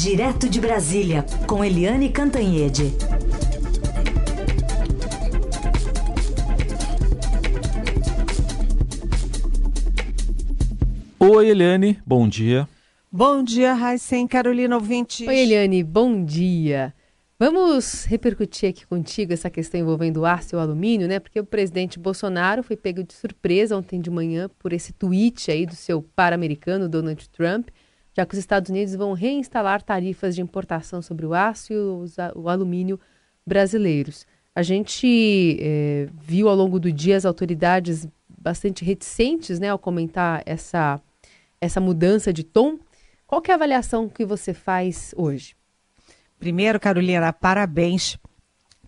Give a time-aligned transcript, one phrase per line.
[0.00, 2.94] Direto de Brasília, com Eliane Cantanhede.
[11.18, 12.68] Oi, Eliane, bom dia.
[13.10, 15.26] Bom dia, Raíssen, Carolina ouvinte.
[15.26, 16.94] Oi, Eliane, bom dia.
[17.36, 21.18] Vamos repercutir aqui contigo essa questão envolvendo o aço e o alumínio, né?
[21.18, 25.66] Porque o presidente Bolsonaro foi pego de surpresa ontem de manhã por esse tweet aí
[25.66, 27.70] do seu par-americano, Donald Trump,
[28.18, 31.76] já que os Estados Unidos vão reinstalar tarifas de importação sobre o aço e
[32.34, 32.98] o, alumínio
[33.46, 34.26] brasileiros.
[34.52, 40.42] A gente é, viu ao longo do dia as autoridades bastante reticentes né, ao comentar
[40.44, 41.00] essa,
[41.60, 42.76] essa mudança de tom.
[43.24, 45.54] Qual é a avaliação que você faz hoje?
[46.40, 48.18] Primeiro, Carolina, parabéns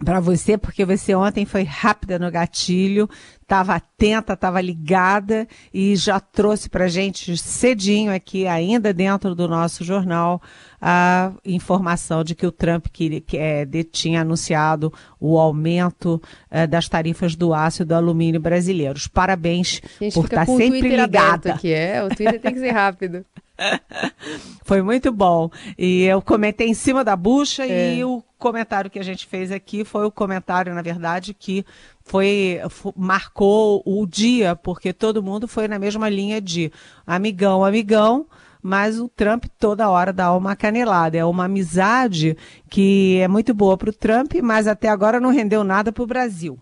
[0.04, 3.08] para você, porque você ontem foi rápida no gatilho,
[3.42, 9.84] estava atenta, estava ligada e já trouxe para gente cedinho aqui, ainda dentro do nosso
[9.84, 10.40] jornal,
[10.80, 16.20] a informação de que o Trump que, que é, tinha anunciado o aumento
[16.50, 19.06] é, das tarifas do aço e do alumínio brasileiros.
[19.06, 19.80] Parabéns
[20.14, 21.54] por estar tá sempre ligada.
[21.54, 23.24] Aqui, é, o Twitter tem que ser rápido.
[24.64, 25.50] Foi muito bom.
[25.78, 27.96] E eu comentei em cima da bucha é.
[27.96, 31.64] e o comentário que a gente fez aqui foi o comentário, na verdade, que
[32.02, 36.72] foi, foi, marcou o dia, porque todo mundo foi na mesma linha de
[37.06, 38.26] amigão, amigão,
[38.62, 41.18] mas o Trump toda hora dá uma canelada.
[41.18, 42.36] É uma amizade
[42.68, 46.06] que é muito boa para o Trump, mas até agora não rendeu nada para o
[46.06, 46.58] Brasil.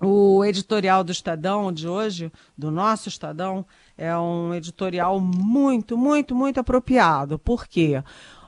[0.00, 3.64] O editorial do Estadão de hoje, do nosso Estadão,
[3.96, 7.38] é um editorial muito, muito, muito apropriado.
[7.38, 8.02] Por quê?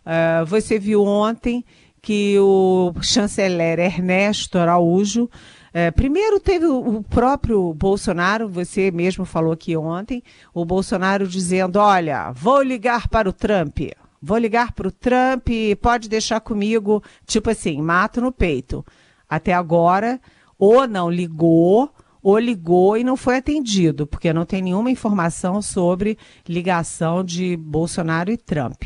[0.05, 1.65] Uh, você viu ontem
[2.03, 5.29] que o chanceler Ernesto Araújo,
[5.73, 10.23] é, primeiro teve o, próprio Bolsonaro, você mesmo falou aqui ontem,
[10.55, 13.81] o Bolsonaro dizendo: olha, vou ligar para o Trump,
[14.23, 15.49] vou ligar para o Trump,
[15.83, 18.87] pode deixar comigo, tipo assim, mato no peito.
[19.29, 20.21] Até agora,
[20.59, 21.91] ou não ligou,
[22.23, 28.31] ou ligou e não foi atendido, porque não tem nenhuma informação sobre ligação de Bolsonaro
[28.31, 28.85] e Trump.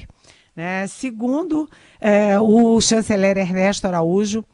[0.55, 0.87] Né?
[0.87, 1.69] Segundo,
[2.01, 4.45] é, o chanceler Ernesto Araújo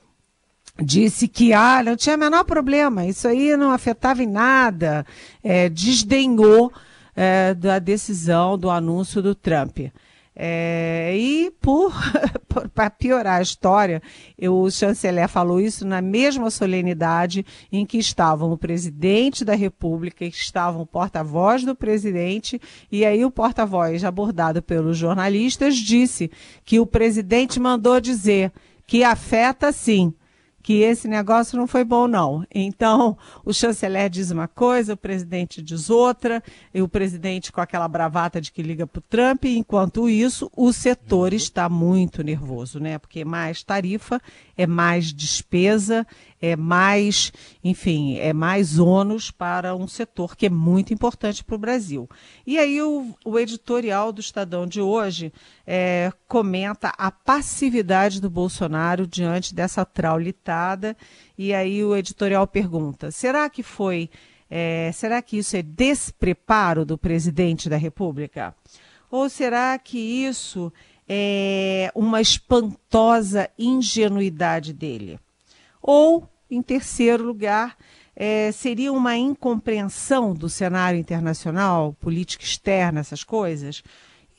[0.81, 5.07] disse que ah, não tinha menor problema, isso aí não afetava em nada,
[5.43, 6.73] é, desdenhou
[7.15, 9.79] é, da decisão do anúncio do Trump.
[10.39, 11.95] É, e por,
[12.75, 14.03] para piorar a história,
[14.39, 20.83] o chanceler falou isso na mesma solenidade em que estavam o presidente da República, estavam
[20.83, 22.61] o porta-voz do presidente,
[22.93, 26.31] e aí o porta-voz, abordado pelos jornalistas, disse
[26.67, 28.53] que o presidente mandou dizer
[28.87, 30.13] que afeta sim
[30.67, 32.45] que esse negócio não foi bom, não.
[32.53, 36.43] Então, o chanceler diz uma coisa, o presidente diz outra,
[36.75, 40.51] e o presidente com aquela bravata de que liga para o Trump, e enquanto isso,
[40.57, 42.99] o setor está muito nervoso, né?
[42.99, 44.21] Porque mais tarifa
[44.57, 46.07] é mais despesa,
[46.41, 51.59] é mais, enfim, é mais ônus para um setor que é muito importante para o
[51.59, 52.09] Brasil.
[52.47, 55.33] E aí o, o, editorial do Estadão de hoje
[55.67, 60.97] é, comenta a passividade do Bolsonaro diante dessa traulitada.
[61.37, 64.11] E aí o editorial pergunta: será que foi,
[64.51, 68.55] é, será que isso é despreparo do presidente da República?
[69.11, 70.73] Ou será que isso
[71.09, 75.19] é uma espantosa ingenuidade dele?
[75.81, 77.77] Ou, em terceiro lugar,
[78.15, 83.83] é, seria uma incompreensão do cenário internacional, política externa, essas coisas?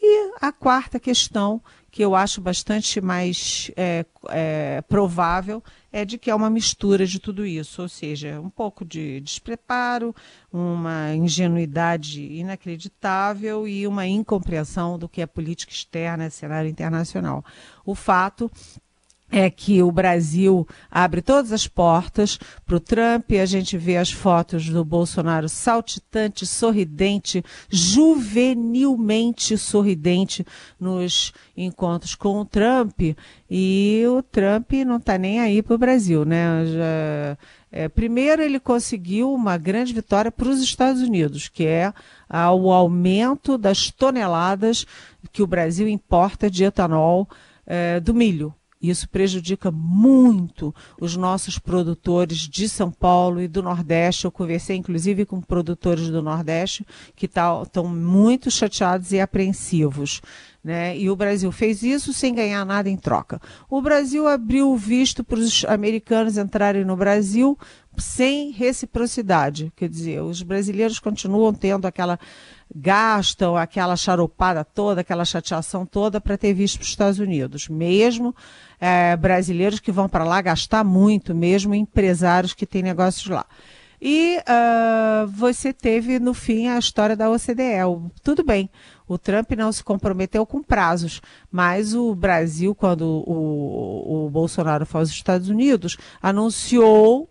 [0.02, 6.30] E a quarta questão, que eu acho bastante mais é, é, provável, é de que
[6.30, 10.16] é uma mistura de tudo isso, ou seja, um pouco de despreparo,
[10.53, 17.44] uma ingenuidade inacreditável e uma incompreensão do que é política externa, cenário internacional.
[17.84, 18.52] O fato
[19.30, 23.32] é que o Brasil abre todas as portas para o Trump.
[23.32, 30.46] A gente vê as fotos do Bolsonaro saltitante, sorridente, juvenilmente sorridente
[30.80, 33.02] nos encontros com o Trump.
[33.50, 36.66] E o Trump não está nem aí para o Brasil, né?
[36.66, 37.38] Já,
[37.70, 41.94] é, primeiro, ele conseguiu uma grande vitória para os Estados Unidos, que é
[42.30, 44.85] ah, o aumento das toneladas
[45.34, 47.28] que o Brasil importa de etanol
[47.66, 48.53] é, do milho.
[48.82, 54.26] Isso prejudica muito os nossos produtores de São Paulo e do Nordeste.
[54.26, 56.85] Eu conversei, inclusive, com produtores do Nordeste
[57.16, 60.22] que estão tá, muito chateados e apreensivos.
[60.64, 60.97] Né?
[60.97, 63.41] E o Brasil fez isso sem ganhar nada em troca.
[63.70, 67.58] O Brasil abriu o visto para os americanos entrarem no Brasil
[67.97, 69.72] sem reciprocidade.
[69.76, 72.20] Quer dizer, os brasileiros continuam tendo aquela.
[72.73, 77.67] gastam aquela charopada toda, aquela chateação toda para ter visto para os Estados Unidos.
[77.67, 78.35] Mesmo
[78.79, 83.46] é, brasileiros que vão para lá gastar muito, mesmo empresários que têm negócios lá.
[83.99, 88.11] E uh, você teve, no fim, a história da OCDE.
[88.23, 88.70] Tudo bem,
[89.08, 91.20] o Trump não se comprometeu com prazos,
[91.52, 97.28] mas o Brasil, quando o, o Bolsonaro foi aos Estados Unidos, anunciou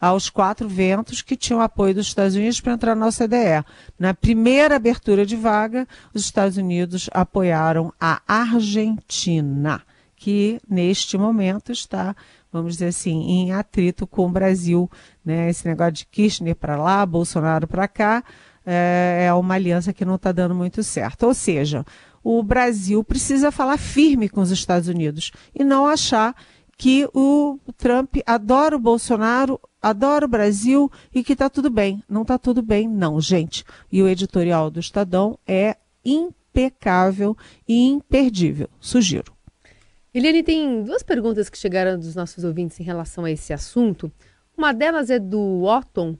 [0.00, 3.64] aos quatro ventos que tinham apoio dos Estados Unidos para entrar na OCDE.
[3.98, 9.82] Na primeira abertura de vaga, os Estados Unidos apoiaram a Argentina,
[10.14, 12.14] que neste momento está
[12.52, 14.90] vamos dizer assim, em atrito com o Brasil.
[15.24, 15.50] Né?
[15.50, 18.24] Esse negócio de Kirchner para lá, Bolsonaro para cá,
[18.64, 21.24] é, é uma aliança que não está dando muito certo.
[21.24, 21.84] Ou seja,
[22.24, 26.34] o Brasil precisa falar firme com os Estados Unidos e não achar
[26.76, 32.02] que o Trump adora o Bolsonaro, adora o Brasil e que está tudo bem.
[32.08, 33.64] Não está tudo bem, não, gente.
[33.90, 37.36] E o editorial do Estadão é impecável
[37.68, 38.68] e imperdível.
[38.80, 39.34] Sugiro.
[40.12, 44.10] Eliane, tem duas perguntas que chegaram dos nossos ouvintes em relação a esse assunto.
[44.56, 46.16] Uma delas é do Otton.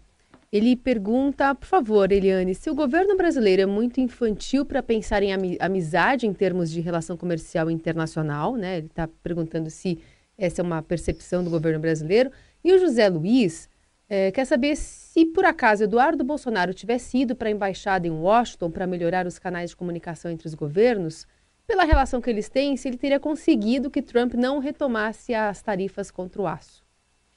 [0.53, 5.33] Ele pergunta, por favor, Eliane, se o governo brasileiro é muito infantil para pensar em
[5.59, 8.79] amizade em termos de relação comercial internacional, né?
[8.79, 9.99] Ele está perguntando se
[10.39, 12.31] essa é uma percepção do governo brasileiro.
[12.67, 13.71] E o José Luiz
[14.09, 18.73] é, quer saber se, por acaso, Eduardo Bolsonaro tivesse ido para a embaixada em Washington
[18.73, 21.29] para melhorar os canais de comunicação entre os governos,
[21.65, 26.11] pela relação que eles têm, se ele teria conseguido que Trump não retomasse as tarifas
[26.11, 26.85] contra o aço.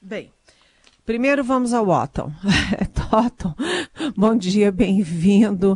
[0.01, 0.33] Bem,
[1.09, 2.31] primeiro vamos ao Otton.
[3.11, 3.55] Otton,
[4.15, 5.75] bom dia, bem-vindo.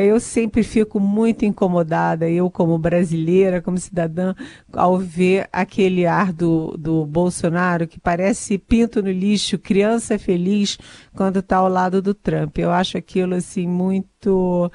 [0.00, 4.32] Eu sempre fico muito incomodada, eu como brasileira, como cidadã,
[4.72, 10.78] ao ver aquele ar do, do Bolsonaro que parece pinto no lixo, criança feliz,
[11.16, 12.56] quando está ao lado do Trump.
[12.56, 14.70] Eu acho aquilo assim muito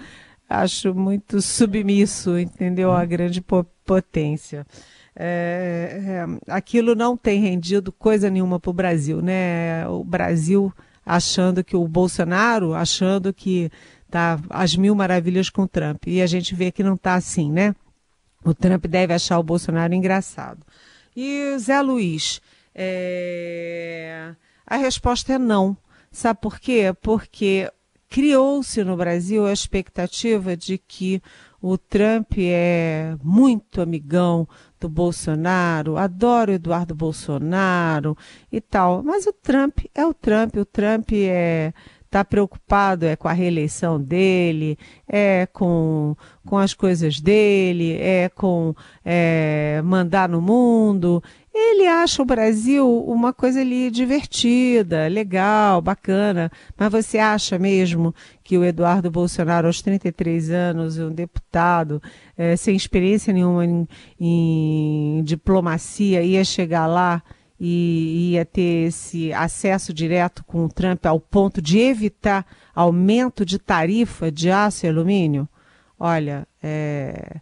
[0.49, 2.91] acho muito submisso, entendeu?
[2.91, 3.41] A grande
[3.85, 4.67] potência.
[5.15, 9.87] É, é, aquilo não tem rendido coisa nenhuma para o Brasil, né?
[9.87, 10.73] O Brasil
[11.05, 13.71] achando que o Bolsonaro, achando que
[14.09, 16.07] tá às mil maravilhas com o Trump.
[16.07, 17.75] E a gente vê que não está assim, né?
[18.43, 20.65] O Trump deve achar o Bolsonaro engraçado.
[21.15, 22.41] E Zé Luiz,
[22.73, 24.33] é...
[24.67, 25.77] a resposta é não.
[26.11, 26.93] Sabe por quê?
[27.01, 27.69] Porque
[28.09, 31.21] criou-se no Brasil a expectativa de que
[31.67, 34.47] o Trump é muito amigão
[34.79, 38.15] do Bolsonaro, adora o Eduardo Bolsonaro
[38.51, 39.01] e tal.
[39.01, 41.73] Mas o Trump é o Trump, o Trump é
[42.15, 46.15] está preocupado é com a reeleição dele, é com,
[46.45, 48.73] com as coisas dele, é com
[49.03, 51.21] é, mandar no mundo.
[51.57, 56.51] Ele acha o Brasil uma coisa ali divertida, legal, bacana.
[56.77, 58.13] Mas você acha mesmo
[58.43, 62.03] que o Eduardo Bolsonaro, aos 33 anos, um deputado,
[62.37, 63.87] é, sem experiência nenhuma em,
[64.19, 67.23] em diplomacia, ia chegar lá
[67.57, 73.57] e ia ter esse acesso direto com o Trump ao ponto de evitar aumento de
[73.57, 75.47] tarifa de aço e alumínio?
[75.97, 77.37] Olha, é,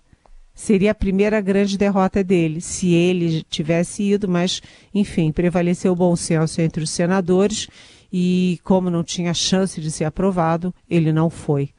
[0.53, 4.61] seria a primeira grande derrota dele, se ele tivesse ido, mas,
[4.93, 7.67] enfim, prevaleceu o bom senso entre os senadores
[8.11, 11.71] e, como não tinha chance de ser aprovado, ele não foi.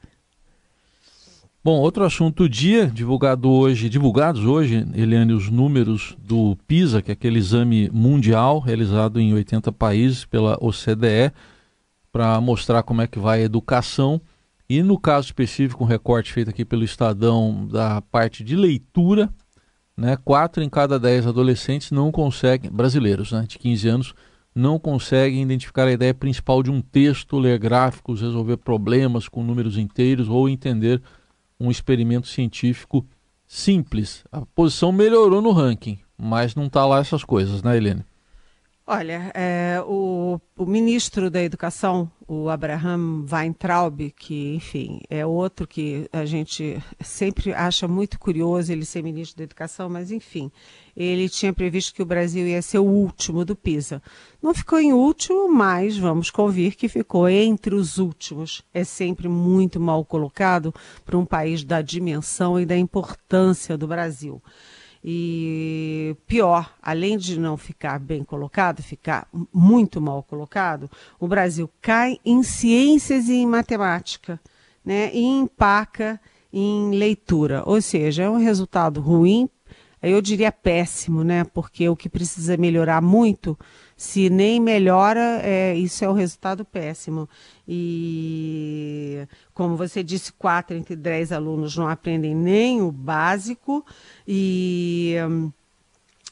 [1.65, 7.09] Bom, outro assunto do dia, divulgado hoje, divulgados hoje, Eliane, os números do PISA, que
[7.09, 11.33] é aquele exame mundial realizado em 80 países pela OCDE,
[12.11, 14.21] para mostrar como é que vai a educação.
[14.67, 19.29] E no caso específico, um recorte feito aqui pelo Estadão da parte de leitura,
[19.95, 24.15] né, quatro em cada dez adolescentes não conseguem, brasileiros né, de 15 anos,
[24.53, 29.77] não conseguem identificar a ideia principal de um texto, ler gráficos, resolver problemas com números
[29.77, 31.01] inteiros ou entender
[31.59, 33.05] um experimento científico
[33.47, 34.23] simples.
[34.31, 38.03] A posição melhorou no ranking, mas não está lá essas coisas, né, Helene?
[38.87, 46.07] Olha, é, o, o, ministro da Educação, o Abraham Weintraub, que, enfim, é outro que
[46.13, 50.51] a gente sempre acha muito curioso ele ser ministro da Educação, mas, enfim,
[50.95, 53.99] ele tinha previsto que o Brasil ia ser o último do PISA.
[54.39, 58.61] Não ficou em último, mas vamos convir que ficou entre os últimos.
[58.71, 60.71] É sempre muito mal colocado
[61.03, 64.39] para um país da dimensão e da importância do Brasil.
[65.07, 72.17] E pior, além de não ficar bem colocado, ficar muito mal colocado, o Brasil cai
[72.25, 74.39] em ciências e em matemática,
[74.83, 75.11] né?
[75.13, 76.19] E empaca
[76.51, 77.61] em leitura.
[77.67, 79.47] Ou seja, é um resultado ruim
[80.01, 81.43] eu diria péssimo, né?
[81.43, 83.57] Porque o que precisa melhorar muito,
[83.95, 87.29] se nem melhora, é, isso é o um resultado péssimo.
[87.67, 93.85] E, como você disse, quatro entre dez alunos não aprendem nem o básico,
[94.27, 95.15] e,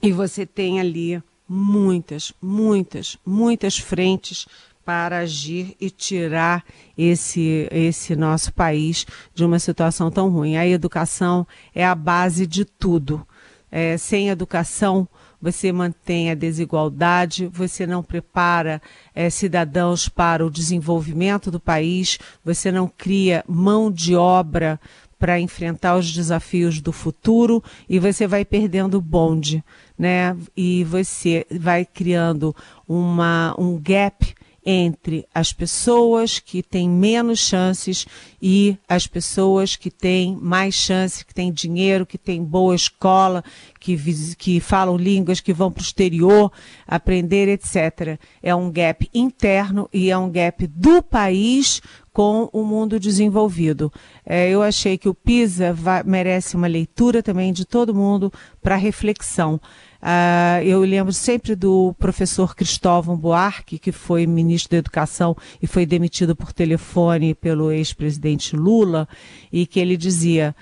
[0.02, 4.46] e você tem ali muitas, muitas, muitas frentes
[4.86, 6.66] para agir e tirar
[6.98, 10.58] esse, esse nosso país de uma situação tão ruim.
[10.58, 13.26] A educação é a base de tudo.
[13.72, 15.08] É, sem educação,
[15.44, 18.82] você mantém a desigualdade, você não prepara
[19.14, 24.80] é, cidadãos para o desenvolvimento do país, você não cria mão de obra
[25.20, 29.62] para enfrentar os desafios do futuro e você vai perdendo o bonde,
[30.00, 30.34] né?
[30.56, 32.56] E você vai criando
[32.88, 34.34] uma, um gap
[34.66, 38.06] entre as pessoas que têm menos chances
[38.42, 43.44] e as pessoas que têm mais chances, que têm dinheiro, que têm boa escola,
[43.80, 43.98] que,
[44.38, 46.52] que falam línguas, que vão para o exterior
[46.88, 48.20] aprender, etc.
[48.42, 51.82] É um gap interno e é um gap do país
[52.14, 53.92] com o mundo desenvolvido.
[54.24, 58.76] É, eu achei que o PISA vai, merece uma leitura também de todo mundo para
[58.76, 59.60] reflexão.
[60.04, 65.86] Uh, eu lembro sempre do professor Cristóvão Buarque, que foi ministro da Educação e foi
[65.86, 69.08] demitido por telefone pelo ex-presidente Lula,
[69.52, 70.54] e que ele dizia: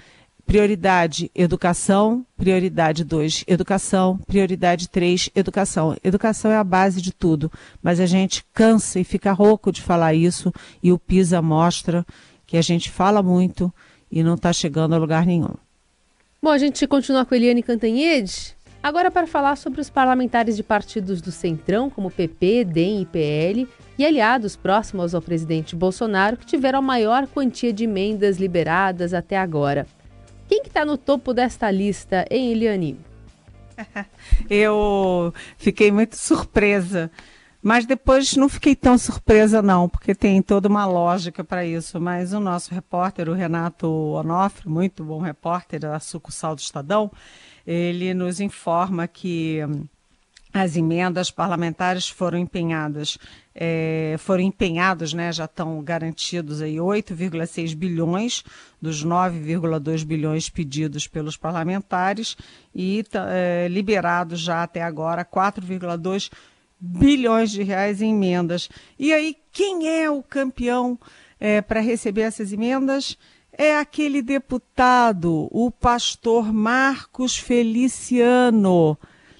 [0.51, 5.95] prioridade educação, prioridade 2 educação, prioridade 3 educação.
[6.03, 7.49] Educação é a base de tudo,
[7.81, 10.53] mas a gente cansa e fica rouco de falar isso,
[10.83, 12.05] e o PISA mostra
[12.45, 13.73] que a gente fala muito
[14.11, 15.53] e não está chegando a lugar nenhum.
[16.43, 18.53] Bom, a gente continua com Eliane Cantanhede.
[18.83, 23.69] Agora, para falar sobre os parlamentares de partidos do Centrão, como PP, DEM e PL,
[23.97, 29.37] e aliados próximos ao presidente Bolsonaro, que tiveram a maior quantia de emendas liberadas até
[29.37, 29.87] agora.
[30.51, 32.99] Quem que está no topo desta lista, hein, Eliane?
[34.49, 37.09] Eu fiquei muito surpresa,
[37.63, 42.01] mas depois não fiquei tão surpresa não, porque tem toda uma lógica para isso.
[42.01, 47.09] Mas o nosso repórter, o Renato Onofre, muito bom repórter da sucursal do Estadão,
[47.65, 49.61] ele nos informa que
[50.53, 53.17] as emendas parlamentares foram empenhadas,
[53.55, 58.43] é, foram empenhados, né, já estão garantidos aí 8,6 bilhões
[58.81, 62.35] dos 9,2 bilhões pedidos pelos parlamentares
[62.75, 66.29] e é, liberados já até agora 4,2
[66.79, 68.69] bilhões de reais em emendas.
[68.97, 70.99] E aí, quem é o campeão
[71.39, 73.17] é, para receber essas emendas?
[73.57, 78.97] é aquele deputado, o pastor Marcos Feliciano.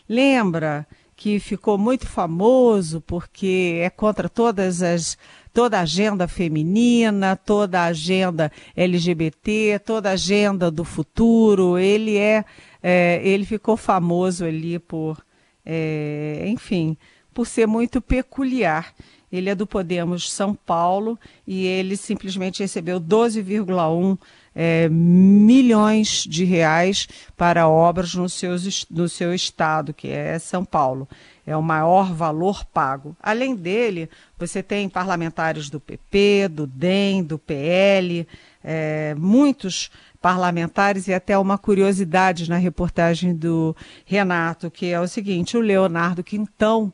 [0.08, 0.86] Lembra
[1.22, 5.16] que ficou muito famoso porque é contra todas as
[5.54, 11.78] toda a agenda feminina, toda a agenda LGBT, toda a agenda do futuro.
[11.78, 12.44] Ele é,
[12.82, 15.24] é ele ficou famoso ali por,
[15.64, 16.98] é, enfim,
[17.32, 18.92] por ser muito peculiar.
[19.32, 24.18] Ele é do Podemos São Paulo e ele simplesmente recebeu 12,1
[24.56, 31.08] é, milhões de reais para obras no, seus, no seu estado, que é São Paulo.
[31.46, 33.16] É o maior valor pago.
[33.22, 38.28] Além dele, você tem parlamentares do PP, do DEM, do PL,
[38.64, 39.90] é, muitos
[40.22, 46.24] parlamentares e até uma curiosidade na reportagem do Renato, que é o seguinte: o Leonardo
[46.24, 46.94] Quintão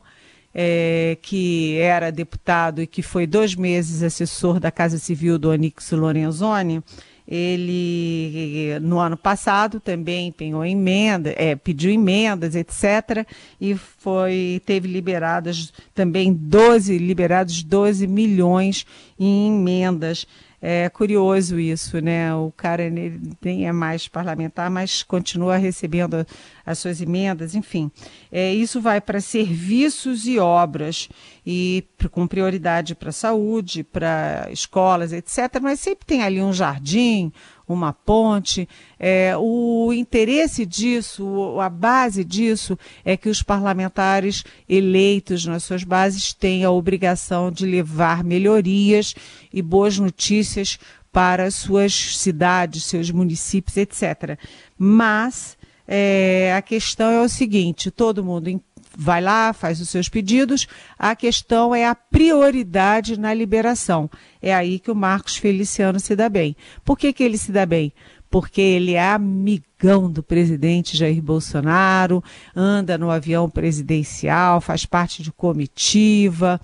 [0.60, 5.92] é, que era deputado e que foi dois meses assessor da Casa Civil do Onix
[5.92, 6.82] Lorenzoni,
[7.27, 13.27] ele no ano passado também empenhou emenda, é, pediu emendas, etc.
[13.60, 18.86] E foi teve liberadas também 12 liberados 12 milhões
[19.19, 20.25] em emendas.
[20.60, 22.34] É curioso isso, né?
[22.34, 26.26] O cara nem é mais parlamentar, mas continua recebendo
[26.66, 27.92] as suas emendas, enfim.
[28.32, 31.10] É, isso vai para serviços e obras,
[31.46, 35.60] e com prioridade para saúde, para escolas, etc.
[35.62, 37.32] Mas sempre tem ali um jardim,
[37.74, 38.68] uma ponte.
[39.00, 46.34] É, o interesse disso, a base disso, é que os parlamentares eleitos nas suas bases
[46.34, 49.14] têm a obrigação de levar melhorias
[49.54, 50.80] e boas notícias
[51.12, 54.38] para suas cidades, seus municípios, etc.
[54.78, 55.58] Mas
[55.88, 58.50] é, a questão é o seguinte: todo mundo
[58.98, 60.68] vai lá, faz os seus pedidos.
[60.98, 64.10] A questão é a prioridade na liberação.
[64.42, 66.56] É aí que o Marcos Feliciano se dá bem.
[66.84, 67.94] Por que, que ele se dá bem?
[68.30, 72.24] Porque ele é amigão do presidente Jair Bolsonaro,
[72.56, 76.60] anda no avião presidencial, faz parte de comitiva,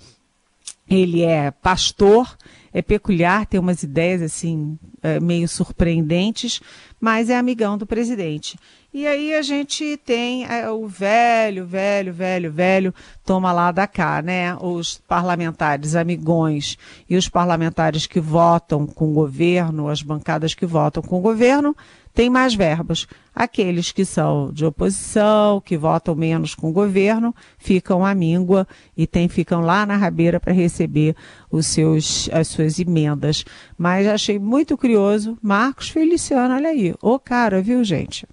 [0.90, 2.36] ele é pastor,
[2.74, 6.60] é peculiar, tem umas ideias assim é, meio surpreendentes,
[7.00, 8.58] mas é amigão do presidente.
[8.92, 14.20] E aí a gente tem é, o velho, velho, velho, velho, toma lá da cá,
[14.20, 14.56] né?
[14.56, 16.76] Os parlamentares amigões
[17.08, 21.76] e os parlamentares que votam com o governo, as bancadas que votam com o governo,
[22.14, 23.06] têm mais verbas.
[23.34, 28.66] Aqueles que são de oposição, que votam menos com o governo, ficam à míngua
[28.96, 31.16] e tem, ficam lá na rabeira para receber
[31.50, 33.44] os seus, as suas emendas.
[33.76, 38.26] Mas achei muito curioso, Marcos Feliciano, olha aí, ô cara, viu, gente?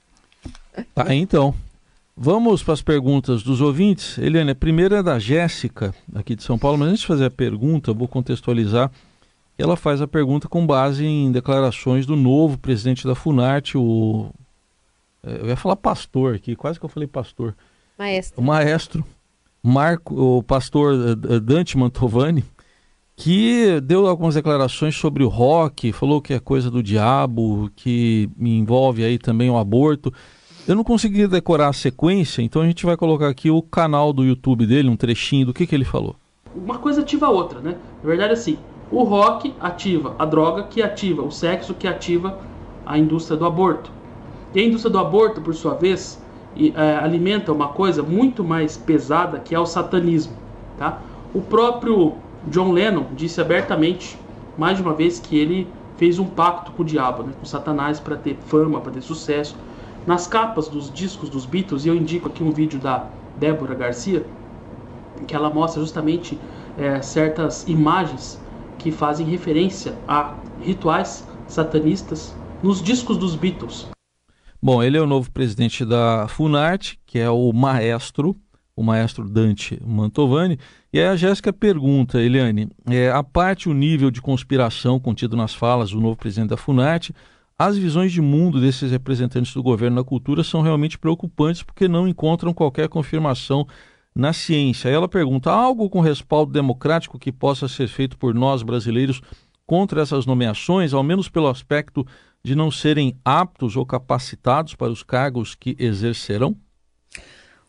[0.93, 1.53] Tá, então.
[2.15, 4.17] Vamos para as perguntas dos ouvintes.
[4.19, 7.31] Eliane, a primeira é da Jéssica, aqui de São Paulo, mas antes de fazer a
[7.31, 8.91] pergunta, vou contextualizar.
[9.61, 14.29] Ela faz a pergunta com base em declarações do novo presidente da Funarte, o.
[15.23, 17.55] É, eu ia falar pastor aqui, quase que eu falei pastor.
[17.97, 18.41] Maestro.
[18.41, 19.05] O maestro,
[19.61, 22.43] Marco, o pastor eh, Dante Mantovani,
[23.15, 29.03] que deu algumas declarações sobre o rock, falou que é coisa do diabo, que envolve
[29.03, 30.11] aí também o aborto.
[30.67, 34.23] Eu não consegui decorar a sequência, então a gente vai colocar aqui o canal do
[34.23, 36.15] YouTube dele, um trechinho do que, que ele falou.
[36.55, 37.77] Uma coisa ativa a outra, né?
[38.01, 38.57] Na verdade, assim,
[38.91, 42.37] o rock ativa a droga, que ativa o sexo, que ativa
[42.85, 43.89] a indústria do aborto.
[44.53, 46.21] E a indústria do aborto, por sua vez,
[46.57, 50.33] é, alimenta uma coisa muito mais pesada, que é o satanismo.
[50.77, 50.99] Tá?
[51.33, 52.15] O próprio
[52.47, 54.19] John Lennon disse abertamente,
[54.57, 57.99] mais de uma vez, que ele fez um pacto com o diabo, né, com Satanás,
[57.99, 59.55] para ter fama, para ter sucesso.
[60.05, 63.05] Nas capas dos discos dos Beatles, e eu indico aqui um vídeo da
[63.37, 64.25] Débora Garcia,
[65.27, 66.37] que ela mostra justamente
[66.77, 68.40] é, certas imagens
[68.81, 73.87] que fazem referência a rituais satanistas nos discos dos Beatles.
[74.61, 78.35] Bom, ele é o novo presidente da Funarte, que é o maestro,
[78.75, 80.59] o maestro Dante Mantovani.
[80.93, 85.53] E aí a Jéssica pergunta, Eliane, é, a parte o nível de conspiração contido nas
[85.53, 87.13] falas do novo presidente da Funarte,
[87.57, 92.07] as visões de mundo desses representantes do governo na cultura são realmente preocupantes porque não
[92.07, 93.67] encontram qualquer confirmação
[94.15, 94.89] na ciência.
[94.89, 99.21] Ela pergunta: há algo com respaldo democrático que possa ser feito por nós brasileiros
[99.65, 102.05] contra essas nomeações, ao menos pelo aspecto
[102.43, 106.55] de não serem aptos ou capacitados para os cargos que exercerão?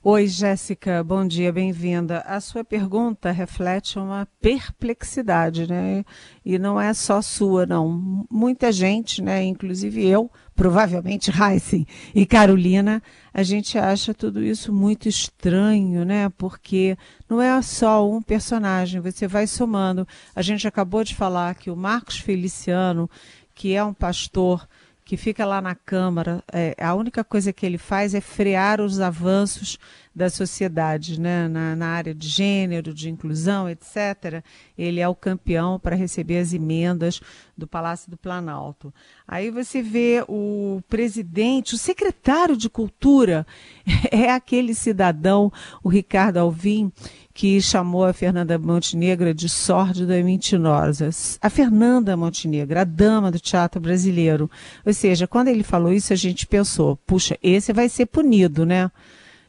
[0.05, 2.25] Oi, Jéssica, bom dia, bem-vinda.
[2.27, 6.05] A sua pergunta reflete uma perplexidade, né?
[6.45, 8.27] E não é só sua, não.
[8.29, 13.01] Muita gente, né, inclusive eu, provavelmente Heisen e Carolina,
[13.33, 16.29] a gente acha tudo isso muito estranho, né?
[16.31, 20.05] Porque não é só um personagem, você vai somando.
[20.35, 23.09] A gente acabou de falar que o Marcos Feliciano,
[23.55, 24.67] que é um pastor
[25.12, 28.98] que fica lá na Câmara, é, a única coisa que ele faz é frear os
[28.98, 29.79] avanços
[30.14, 31.48] da sociedade, né?
[31.48, 34.42] na, na área de gênero, de inclusão, etc.
[34.77, 37.20] Ele é o campeão para receber as emendas
[37.55, 38.92] do Palácio do Planalto.
[39.29, 43.46] Aí você vê o presidente, o secretário de Cultura,
[44.11, 46.90] é aquele cidadão, o Ricardo Alvim,
[47.35, 51.09] que chamou a Fernanda Montenegro de sórdida e mentirosa.
[51.40, 54.51] A Fernanda Montenegro, a dama do teatro brasileiro.
[54.85, 58.90] Ou seja, quando ele falou isso, a gente pensou, puxa, esse vai ser punido, né?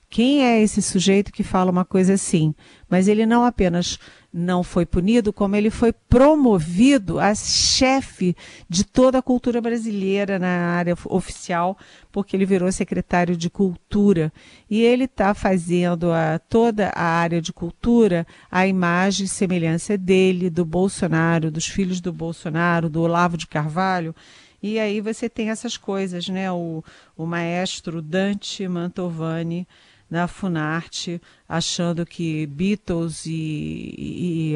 [0.09, 2.53] Quem é esse sujeito que fala uma coisa assim?
[2.87, 3.97] Mas ele não apenas
[4.33, 8.35] não foi punido, como ele foi promovido a chefe
[8.67, 11.77] de toda a cultura brasileira na área oficial,
[12.11, 14.33] porque ele virou secretário de cultura.
[14.67, 20.49] E ele está fazendo a, toda a área de cultura a imagem e semelhança dele,
[20.49, 24.15] do Bolsonaro, dos filhos do Bolsonaro, do Olavo de Carvalho.
[24.63, 26.51] E aí você tem essas coisas, né?
[26.51, 26.83] O,
[27.15, 29.67] o maestro Dante Mantovani
[30.09, 34.55] na Funarte, achando que Beatles e, e,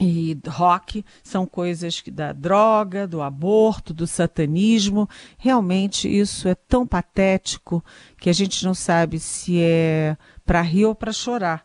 [0.00, 5.08] e rock são coisas da droga, do aborto, do satanismo.
[5.38, 7.84] Realmente isso é tão patético
[8.18, 11.64] que a gente não sabe se é para rir ou para chorar.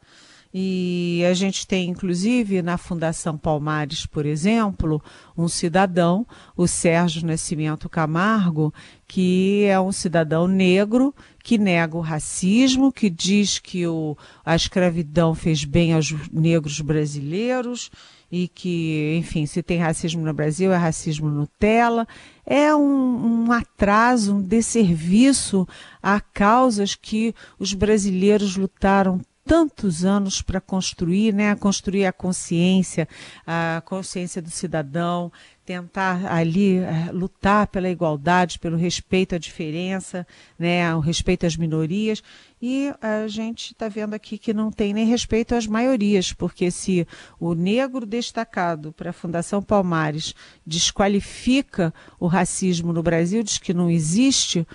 [0.52, 5.02] E a gente tem, inclusive, na Fundação Palmares, por exemplo,
[5.38, 6.26] um cidadão,
[6.58, 8.74] o Sérgio Nascimento Camargo,
[9.08, 11.13] que é um cidadão negro
[11.50, 17.90] que nega o racismo, que diz que o, a escravidão fez bem aos negros brasileiros
[18.32, 22.08] e que, enfim, se tem racismo no Brasil, é racismo Nutella.
[22.46, 25.68] É um, um atraso, um desserviço
[26.04, 31.56] a causas que os brasileiros lutaram tantos anos para construir, né?
[31.56, 33.08] Construir a consciência,
[33.48, 35.32] a consciência do cidadão,
[35.69, 40.25] tentar ali é, lutar pela igualdade, pelo respeito à diferença,
[40.58, 42.23] né, o respeito às minorias.
[42.60, 47.08] E a gente está vendo aqui que não tem nem respeito às maiorias, porque se
[47.39, 50.34] o negro destacado para a Fundação Palmares
[50.65, 54.65] desqualifica o racismo no Brasil, diz que não existe,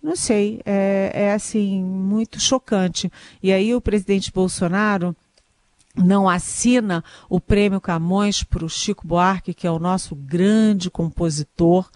[0.00, 3.10] não sei, é, é assim, muito chocante.
[3.42, 5.16] E aí o presidente Bolsonaro
[5.94, 11.88] não assina o prêmio Camões para o Chico Buarque, que é o nosso grande compositor,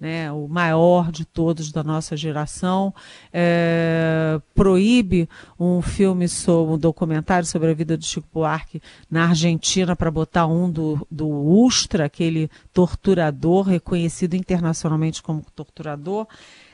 [0.00, 2.94] né, o maior de todos da nossa geração,
[3.30, 9.94] é, proíbe um filme sobre um documentário sobre a vida do Chico Buarque na Argentina
[9.94, 16.26] para botar um do, do Ustra, aquele torturador reconhecido internacionalmente como torturador.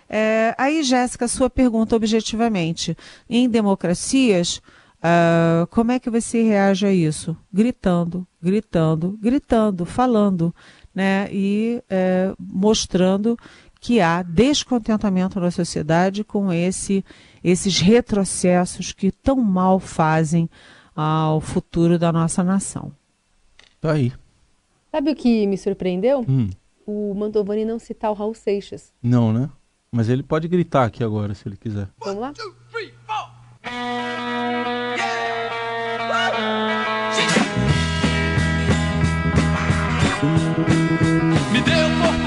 [0.08, 2.96] É, aí, Jéssica, sua pergunta objetivamente.
[3.28, 4.62] Em democracias,
[4.98, 7.36] Uh, como é que você reage a isso?
[7.52, 10.54] Gritando, gritando, gritando, falando,
[10.94, 11.28] né?
[11.30, 13.38] E é, mostrando
[13.80, 17.04] que há descontentamento na sociedade com esse,
[17.44, 20.48] esses retrocessos que tão mal fazem
[20.94, 22.90] ao futuro da nossa nação.
[23.80, 24.12] Tá aí.
[24.90, 26.24] Sabe o que me surpreendeu?
[26.26, 26.48] Hum.
[26.86, 28.92] O Mantovani não citar o Raul Seixas.
[29.02, 29.50] Não, né?
[29.92, 31.88] Mas ele pode gritar aqui agora, se ele quiser.
[32.02, 32.32] Vamos lá?
[32.74, 34.85] Me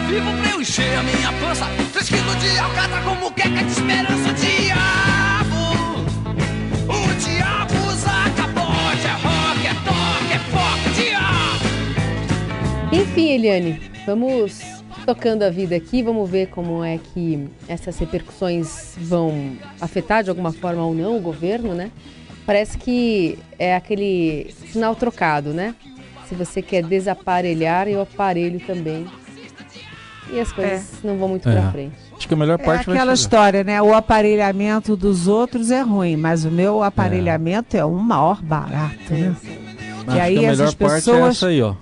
[0.10, 1.66] vivo pra eu encher a minha pança.
[1.94, 4.30] Três quilos de alcatra como queca de esperança.
[4.30, 5.62] O diabo,
[6.88, 9.06] o diabo usa capote.
[9.06, 11.66] É rock, é toque, é foco, diabo.
[12.92, 14.60] Enfim, Eliane, vamos
[15.06, 20.52] tocando a vida aqui, vamos ver como é que essas repercussões vão afetar de alguma
[20.52, 21.92] forma ou não o governo, né?
[22.48, 25.76] Parece que é aquele sinal trocado, né?
[26.28, 29.08] Se você quer desaparelhar, eu aparelho também.
[30.32, 31.08] E as coisas é.
[31.08, 31.54] não vão muito É.
[31.54, 31.96] pra frente.
[32.16, 33.82] Acho que a melhor É parte vai aquela história, né?
[33.82, 39.36] O aparelhamento dos outros é ruim, mas o meu aparelhamento é, um maior barato, né?
[40.08, 41.74] Acho e aí que a melhor essas parte é pessoas- essa aí, ó.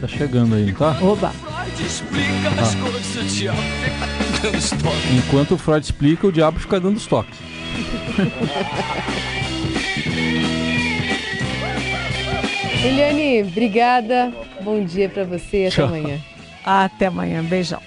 [0.00, 0.96] Tá chegando aí, não tá?
[1.02, 1.28] Oba!
[1.30, 4.06] Freud explica as coisas, o diabo fica
[4.42, 4.98] dando história.
[5.16, 7.38] Enquanto o Freud explica, o diabo fica dando os toques.
[12.84, 14.32] Eliane, obrigada.
[14.62, 15.86] Bom dia pra você e até Tchau.
[15.86, 16.18] amanhã.
[16.64, 17.42] Até amanhã.
[17.42, 17.80] Beijão.